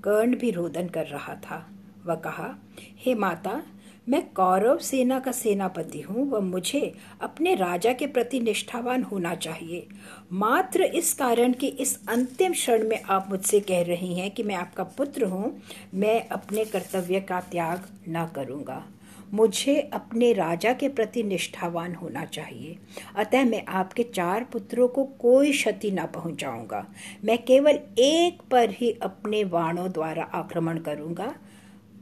कर्ण 0.03 0.35
भी 0.35 0.51
रोदन 0.51 0.87
कर 0.87 1.05
रहा 1.05 1.35
था। 1.35 1.69
वह 2.05 2.15
कहा, 2.15 2.55
हे 2.97 3.15
माता, 3.15 3.63
मैं 4.09 4.33
कौरव 4.33 4.77
सेना 4.77 5.19
का 5.19 5.31
सेनापति 5.31 6.01
हूँ। 6.01 6.31
व 6.31 6.39
मुझे 6.39 6.93
अपने 7.21 7.55
राजा 7.55 7.93
के 7.93 8.07
प्रति 8.07 8.39
निष्ठावान 8.39 9.03
होना 9.03 9.35
चाहिए। 9.35 9.87
मात्र 10.33 10.83
इस 10.83 11.13
कारण 11.13 11.53
कि 11.53 11.67
इस 11.67 11.99
अंतिम 12.09 12.53
क्षण 12.53 12.87
में 12.87 13.03
आप 13.03 13.27
मुझसे 13.29 13.59
कह 13.59 13.81
रही 13.81 14.13
हैं 14.13 14.31
कि 14.31 14.43
मैं 14.43 14.55
आपका 14.55 14.83
पुत्र 14.83 15.23
हूँ, 15.23 15.61
मैं 15.93 16.27
अपने 16.29 16.65
कर्तव्य 16.65 17.19
का 17.19 17.41
त्याग 17.41 17.81
न 18.09 18.29
करूँगा। 18.35 18.85
मुझे 19.33 19.89
अपने 19.93 20.33
राजा 20.33 20.73
के 20.73 20.89
प्रति 20.89 21.23
निष्ठावान 21.23 21.95
होना 21.95 22.25
चाहिए। 22.25 22.77
अतः 23.15 23.45
मैं 23.45 23.65
आपके 23.65 24.03
चार 24.03 24.43
पुत्रों 24.43 24.87
को 24.87 25.03
कोई 25.03 25.51
क्षति 25.51 25.91
न 25.91 26.05
पहुंचाऊँगा। 26.05 26.87
मैं 27.25 27.43
केवल 27.43 27.79
एक 27.99 28.41
पर 28.51 28.69
ही 28.69 28.91
अपने 28.91 29.43
वाणों 29.43 29.91
द्वारा 29.91 30.23
आक्रमण 30.23 30.79
करूँगा। 30.79 31.35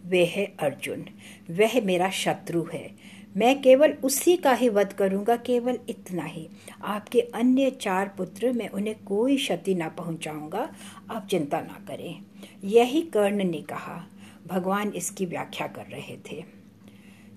वह 0.06 0.28
है 0.28 0.54
अर्जुन। 0.60 1.06
वह 1.52 1.82
मेरा 1.86 2.10
शत्रु 2.10 2.66
है। 2.74 2.92
मैं 3.38 3.62
केवल 3.62 3.92
उसी 3.92 4.38
का 4.38 4.54
ही 4.54 4.70
वध 4.70 4.94
करूँगा, 4.94 5.36
केवल 5.36 5.80
इतना 5.90 6.24
ही। 6.24 6.50
आपके 6.84 7.22
अन्य 7.22 7.72
चार 7.72 8.14
पुत्र 8.18 8.52
मैं 8.52 8.70
उन्हें 8.70 8.96
कोई 9.04 9.38
क्षति 9.38 9.76
ना 9.76 9.90
पहुंचाऊँगा। 9.90 10.74
आप 11.12 11.28
चिंता 11.28 11.62
ना 11.62 11.86
करें। 11.88 12.22
यही 12.64 13.02
कर्ण 13.02 13.44
ने 13.44 13.62
कहा। 13.62 14.06
भगवान 14.48 14.90
इसकी 14.90 15.26
व्याख्या 15.26 15.68
कर 15.68 15.82
रहे 15.82 16.18
थे। 16.32 16.59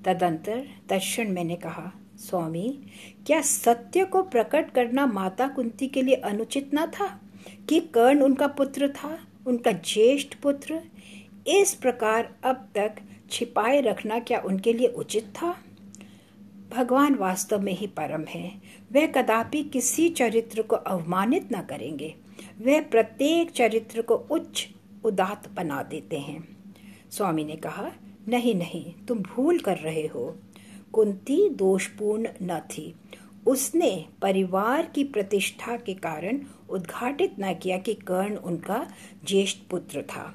तदंतर 0.05 0.69
तत्ण 0.89 1.29
मैंने 1.29 1.57
कहा, 1.57 1.93
स्वामी, 2.17 2.81
क्या 3.27 3.41
सत्य 3.41 4.05
को 4.05 4.23
प्रकट 4.23 4.71
करना 4.71 5.07
माता 5.07 5.49
कुंती 5.49 5.89
के 5.89 6.03
लिए 6.03 6.15
अनुचित 6.15 6.71
न 6.75 6.87
था? 6.87 7.21
कि 7.69 7.81
कर्ण 7.81 8.21
उनका 8.21 8.47
पुत्र 8.47 8.89
था, 8.89 9.19
उनका 9.47 9.73
ज्येष्ठ 9.73 10.35
पुत्र? 10.35 10.83
इस 11.47 11.75
प्रकार 11.75 12.35
अब 12.45 12.69
तक 12.75 12.95
छिपाए 13.31 13.81
रखना 13.81 14.19
क्या 14.19 14.41
उनके 14.41 14.73
लिए 14.73 14.87
उचित 14.87 15.25
था? 15.25 15.59
भगवान 16.71 17.15
वास्तव 17.15 17.61
में 17.61 17.73
ही 17.73 17.87
परम 17.87 18.25
है। 18.25 18.53
वह 18.93 19.07
कदापि 19.07 19.63
किसी 19.63 20.09
चरित्र 20.09 20.63
को 20.63 20.77
अवमानित 20.77 21.49
न 21.53 21.63
करेंगे। 21.63 22.15
वह 22.63 22.83
प्रत्येक 22.83 23.51
चरित्र 23.51 24.03
को 24.03 24.15
उच्च 24.15 24.69
उदात 25.05 25.49
बना 25.49 25.83
देते 25.83 26.19
हैं। 26.19 26.57
स्वामी 27.11 27.45
ने 27.45 27.57
कहा 27.57 27.93
नहीं 28.29 28.55
नहीं, 28.55 28.93
तुम 29.07 29.19
भूल 29.19 29.59
कर 29.59 29.77
रहे 29.77 30.07
हो। 30.07 30.25
कुंती 30.93 31.49
दोषपूर्ण 31.49 32.29
न 32.43 32.59
थी। 32.69 32.95
उसने 33.47 34.05
परिवार 34.23 34.87
की 34.87 35.05
प्रतिष्ठा 35.05 35.77
के 35.77 35.95
कारण 35.95 36.41
उद्घाटित 36.71 37.35
न 37.41 37.55
किया 37.55 37.79
कि 37.79 37.95
कर्ण 37.95 38.37
उनका 38.37 38.87
ज्येष्ठ 39.25 39.59
पुत्र 39.71 40.03
था। 40.03 40.35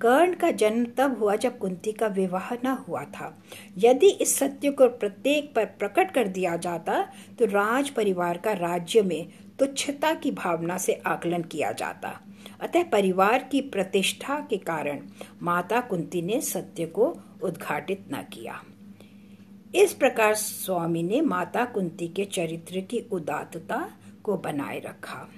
कर्ण 0.00 0.34
का 0.34 0.50
जन्म 0.50 0.84
तब 0.98 1.18
हुआ 1.18 1.34
जब 1.36 1.58
कुंती 1.58 1.92
का 1.92 2.06
विवाह 2.06 2.52
न 2.54 2.76
हुआ 2.88 3.02
था। 3.04 3.42
यदि 3.78 4.08
इस 4.10 4.36
सत्य 4.36 4.70
को 4.70 4.88
प्रत्येक 4.88 5.52
पर 5.54 5.64
प्रकट 5.64 6.10
कर 6.10 6.28
दिया 6.28 6.56
जाता 6.56 7.02
तो 7.38 7.44
राज 7.44 7.90
परिवार 7.90 8.38
का 8.38 8.52
राज्य 8.52 9.02
में 9.02 9.26
तुच्छता 9.58 10.14
की 10.14 10.30
भावना 10.32 10.78
से 10.78 11.00
आकलन 11.06 11.42
किया 11.42 11.72
जाता। 11.72 12.20
अतः 12.64 12.82
परिवार 12.82 13.48
की 13.52 13.60
प्रतिष्ठा 13.60 14.46
के 14.50 14.56
कारण 14.56 15.00
माता 15.42 15.80
कुंती 15.80 16.22
ने 16.22 16.40
सत्य 16.40 16.86
को 16.86 17.16
उद्घाटित 17.42 18.04
न 18.12 18.22
किया। 18.32 18.62
इस 19.74 19.92
प्रकार 19.92 20.34
स्वामी 20.34 21.02
ने 21.02 21.20
माता 21.20 21.64
कुंती 21.64 22.08
के 22.08 22.24
चरित्र 22.24 22.80
की 22.80 23.00
उदातता 23.12 23.98
को 24.22 24.36
बनाए 24.36 24.80
रखा। 24.80 25.28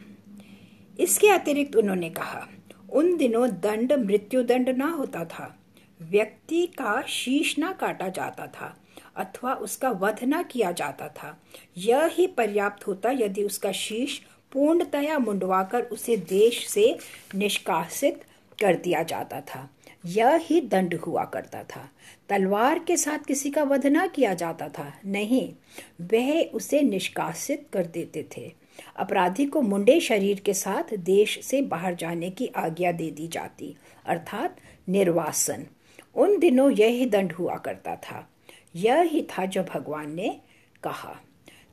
इसके 0.99 1.29
अतिरिक्त 1.29 1.77
उन्होंने 1.77 2.11
कहा, 2.11 2.49
उन 2.93 3.17
दिनों 3.17 3.51
दंड 3.51 3.93
मृत्यु 3.93 4.43
दंड 4.43 4.69
ना 4.69 4.87
होता 4.87 5.25
था। 5.25 5.59
व्यक्ति 6.03 6.67
का 6.67 7.03
शीश 7.03 7.59
ना 7.59 7.73
काटा 7.73 8.09
जाता 8.09 8.47
था, 8.47 8.77
अथवा 9.17 9.55
उसका 9.55 9.91
वध 9.91 10.25
ना 10.25 10.43
किया 10.43 10.73
जाता 10.73 11.09
था। 11.09 11.43
यह 11.77 12.07
ही 12.07 12.27
पर्याप्त 12.27 12.87
होता 12.87 13.11
यदि 13.11 13.43
उसका 13.43 13.73
शीश 13.73 14.23
पूर्णतया 14.57 15.19
मुंडवाकर 15.19 15.83
उसे 15.83 16.17
देश 16.17 16.69
से 16.69 16.99
निष्कासित 17.35 18.25
कर 18.61 18.75
दिया 18.75 19.03
जाता 19.03 19.41
था। 19.41 19.71
यह 20.07 20.35
ही 20.37 20.61
दंड 20.61 20.95
हुआ 20.95 21.25
करता 21.25 21.63
था। 21.63 21.91
तलवार 22.29 22.79
के 22.79 22.97
साथ 22.97 23.19
किसी 23.19 23.51
का 23.51 23.63
वध 23.63 23.87
ना 23.87 24.07
किया 24.07 24.35
जाता 24.35 24.69
था। 24.69 25.01
नहीं, 25.07 25.55
वह 26.01 26.43
उसे 26.43 26.81
निष्कासित 26.81 27.67
कर 27.73 27.87
देते 27.87 28.29
थे। 28.37 28.53
अपराधी 28.97 29.47
को 29.47 29.63
मुंडे 29.63 30.01
शरीर 30.01 30.41
के 30.41 30.55
साथ 30.55 30.95
देश 30.95 31.45
से 31.45 31.63
बाहर 31.63 31.95
जाने 31.95 32.31
की 32.31 32.47
आज्ञा 32.47 32.93
दे 32.93 33.11
दी 33.11 33.29
जाती, 33.29 33.77
अर्थात 34.07 34.57
निर्वासन। 34.89 35.67
उन 36.15 36.39
दिनों 36.39 36.71
यही 36.71 37.07
दंड 37.07 37.33
हुआ 37.33 37.57
करता 37.57 37.97
था। 37.97 38.31
यह 38.77 39.01
ही 39.01 39.23
था 39.23 39.45
जो 39.45 39.63
भगवान 39.63 40.15
ने 40.15 40.41
कहा। 40.83 41.21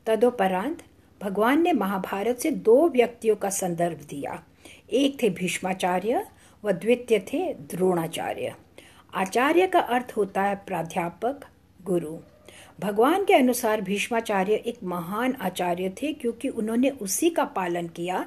तदोपरांत 0.05 0.83
भगवान 1.23 1.61
ने 1.61 1.71
महाभारत 1.73 2.37
से 2.37 2.51
दो 2.51 2.89
व्यक्तियों 2.89 3.35
का 3.35 3.49
संदर्भ 3.49 3.97
दिया। 4.09 4.43
एक 4.91 5.23
थे 5.23 5.29
भीष्माचार्य 5.29 6.27
व 6.63 6.71
द्वितीय 6.71 7.19
थे 7.19 7.53
द्रोणाचार्य। 7.53 8.55
आचार्य 9.13 9.67
का 9.67 9.79
अर्थ 9.79 10.13
होता 10.17 10.41
है 10.41 10.55
प्राध्यापक, 10.55 11.39
गुरु। 11.83 12.17
भगवान 12.79 13.25
के 13.25 13.33
अनुसार 13.33 13.81
भीष्माचार्य 13.81 14.53
एक 14.53 14.83
महान 14.83 15.33
आचार्य 15.41 15.89
थे 15.89 16.13
क्योंकि 16.13 16.49
उन्होंने 16.49 16.89
उसी 16.89 17.29
का 17.29 17.45
पालन 17.45 17.87
किया, 17.87 18.25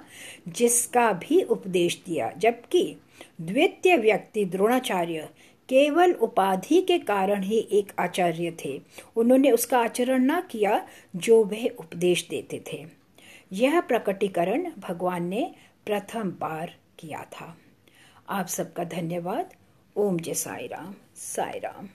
जिसका 0.48 1.12
भी 1.12 1.42
उपदेश 1.42 2.02
दिया। 2.06 2.32
जबकि 2.38 2.96
द्वितीय 3.40 3.96
व्यक्ति 3.96 4.44
द्रोणाचार्य 4.44 5.28
केवल 5.68 6.12
उपाधि 6.12 6.80
के 6.80 6.98
कारण 6.98 7.42
ही 7.42 7.68
एक 7.72 7.92
आचार्य 7.98 8.56
थे। 8.64 8.82
उन्होंने 9.16 9.50
उसका 9.50 9.78
आचरण 9.78 10.24
ना 10.24 10.40
किया, 10.40 10.88
जो 11.16 11.44
वह 11.44 11.68
उपदेश 11.78 12.26
देते 12.30 12.64
थे। 12.72 12.86
यह 13.52 13.80
प्रकटीकरण 13.80 14.70
भगवान 14.78 15.24
ने 15.24 15.54
प्रथम 15.86 16.30
बार 16.30 16.74
किया 16.98 17.22
था। 17.22 17.56
आप 18.28 18.46
सबका 18.46 18.84
धन्यवाद। 18.84 19.54
ओम 19.96 20.18
जय 20.18 20.34
साई 20.34 20.66
राम 20.66 20.94
साई 21.16 21.58
राम 21.58 21.88